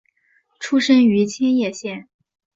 [0.59, 2.09] 出身于千叶县。